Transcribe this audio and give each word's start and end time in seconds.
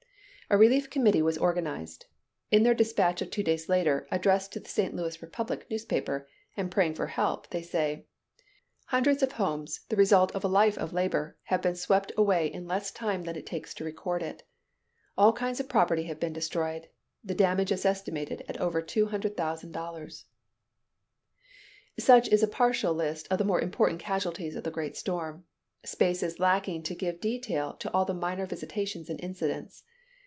A 0.53 0.57
relief 0.57 0.89
committee 0.89 1.21
was 1.21 1.37
organized. 1.37 2.07
In 2.51 2.63
their 2.63 2.73
dispatch 2.73 3.21
of 3.21 3.31
two 3.31 3.41
days 3.41 3.69
later, 3.69 4.05
addressed 4.11 4.51
to 4.51 4.59
the 4.59 4.67
St. 4.67 4.93
Louis 4.93 5.21
Republic 5.21 5.65
newspaper, 5.69 6.27
and 6.57 6.69
praying 6.69 6.95
for 6.95 7.07
help, 7.07 7.49
they 7.51 7.61
say: 7.61 8.05
"Hundreds 8.87 9.23
of 9.23 9.31
homes, 9.31 9.85
the 9.87 9.95
result 9.95 10.29
of 10.33 10.43
a 10.43 10.49
life 10.49 10.77
of 10.77 10.91
labor, 10.91 11.37
have 11.43 11.61
been 11.61 11.75
swept 11.77 12.11
away 12.17 12.47
in 12.51 12.67
less 12.67 12.91
time 12.91 13.23
than 13.23 13.37
it 13.37 13.45
takes 13.45 13.73
to 13.75 13.85
record 13.85 14.21
it. 14.21 14.43
All 15.17 15.31
kinds 15.31 15.61
of 15.61 15.69
property 15.69 16.03
have 16.03 16.19
been 16.19 16.33
destroyed. 16.33 16.89
The 17.23 17.33
damage 17.33 17.71
is 17.71 17.85
estimated 17.85 18.43
at 18.49 18.59
over 18.59 18.81
$200,000." 18.81 18.83
[Illustration: 18.83 19.71
PATH 19.71 19.71
OF 19.71 19.71
TORNADO 19.71 19.79
OLNEY, 19.87 20.03
ILL.] 21.97 22.03
Such 22.03 22.27
is 22.27 22.43
a 22.43 22.47
partial 22.49 22.93
list 22.93 23.25
of 23.31 23.37
the 23.37 23.45
more 23.45 23.61
important 23.61 24.01
casualties 24.01 24.57
of 24.57 24.65
the 24.65 24.69
great 24.71 24.97
storm. 24.97 25.45
Space 25.85 26.21
is 26.21 26.41
lacking 26.41 26.83
to 26.83 26.93
give 26.93 27.21
detail 27.21 27.71
to 27.77 27.89
all 27.93 28.03
the 28.03 28.13
minor 28.13 28.45
visitations 28.45 29.09
and 29.09 29.21
incidents. 29.23 29.85